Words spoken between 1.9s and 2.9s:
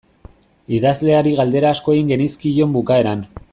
egin genizkion